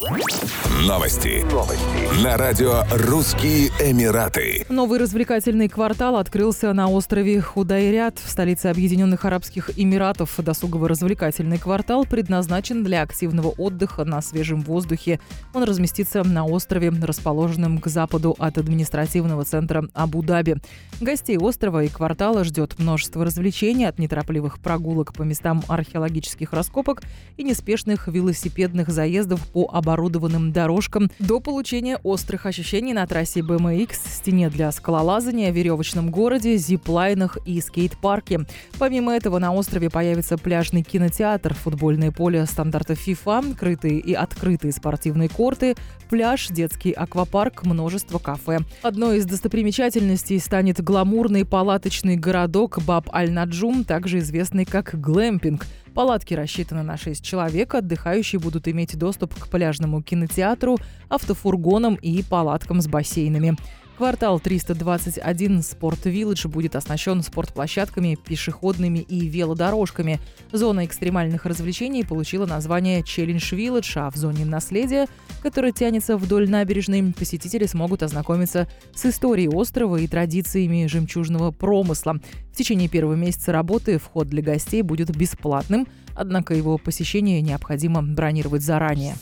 [0.00, 1.44] Новости.
[1.52, 2.24] Новости.
[2.24, 4.64] На радио «Русские Эмираты».
[4.70, 10.34] Новый развлекательный квартал открылся на острове Худайрят в столице Объединенных Арабских Эмиратов.
[10.38, 15.20] Досугово-развлекательный квартал предназначен для активного отдыха на свежем воздухе.
[15.52, 20.62] Он разместится на острове, расположенном к западу от административного центра Абу-Даби.
[21.02, 27.02] Гостей острова и квартала ждет множество развлечений от неторопливых прогулок по местам археологических раскопок
[27.36, 33.96] и неспешных велосипедных заездов по оборудованию оборудованным дорожкам до получения острых ощущений на трассе BMX,
[34.06, 38.46] стене для скалолазания, веревочном городе, зиплайнах и скейт-парке.
[38.78, 45.28] Помимо этого на острове появится пляжный кинотеатр, футбольное поле стандартов FIFA, крытые и открытые спортивные
[45.28, 45.74] корты,
[46.08, 48.60] пляж, детский аквапарк, множество кафе.
[48.82, 56.96] Одной из достопримечательностей станет гламурный палаточный городок Баб-Аль-Наджум, также известный как глэмпинг– Палатки рассчитаны на
[56.96, 57.74] 6 человек.
[57.74, 63.56] Отдыхающие будут иметь доступ к пляжному кинотеатру, автофургонам и палаткам с бассейнами.
[64.00, 70.20] Квартал 321 Спорт Вилледж будет оснащен спортплощадками, пешеходными и велодорожками.
[70.52, 75.06] Зона экстремальных развлечений получила название Челлендж Вилледж, а в зоне наследия,
[75.42, 82.20] которая тянется вдоль набережной, посетители смогут ознакомиться с историей острова и традициями жемчужного промысла.
[82.54, 88.62] В течение первого месяца работы вход для гостей будет бесплатным, однако его посещение необходимо бронировать
[88.62, 89.14] заранее.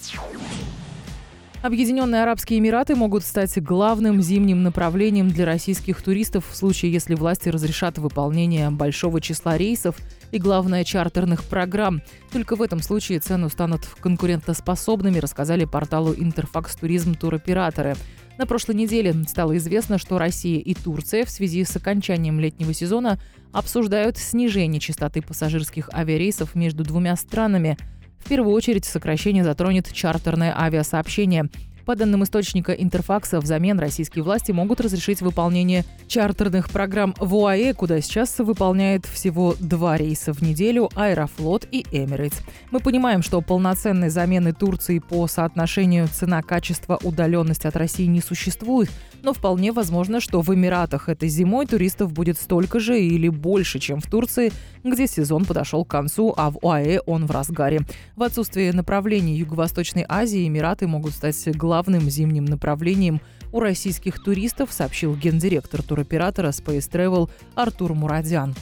[1.60, 7.48] Объединенные Арабские Эмираты могут стать главным зимним направлением для российских туристов в случае, если власти
[7.48, 9.96] разрешат выполнение большого числа рейсов
[10.30, 12.00] и, главное, чартерных программ.
[12.30, 17.96] Только в этом случае цены станут конкурентоспособными, рассказали порталу Интерфакс Туризм туроператоры.
[18.38, 23.18] На прошлой неделе стало известно, что Россия и Турция в связи с окончанием летнего сезона
[23.52, 27.76] обсуждают снижение частоты пассажирских авиарейсов между двумя странами–
[28.18, 31.48] в первую очередь сокращение затронет чартерное авиасообщение.
[31.88, 38.02] По данным источника Интерфакса, взамен российские власти могут разрешить выполнение чартерных программ в УАЭ, куда
[38.02, 42.40] сейчас выполняет всего два рейса в неделю Аэрофлот и Эмирейтс.
[42.70, 48.90] Мы понимаем, что полноценной замены Турции по соотношению цена-качество удаленность от России не существует,
[49.22, 54.00] но вполне возможно, что в Эмиратах этой зимой туристов будет столько же или больше, чем
[54.00, 54.52] в Турции,
[54.84, 57.80] где сезон подошел к концу, а в УАЭ он в разгаре.
[58.14, 61.36] В отсутствие направлений Юго-Восточной Азии Эмираты могут стать
[61.78, 63.20] главным зимним направлением
[63.52, 68.56] у российских туристов, сообщил гендиректор туроператора Space Travel Артур Мурадян.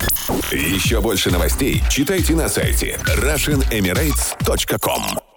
[0.53, 5.36] Еще больше новостей читайте на сайте RussianEmirates.com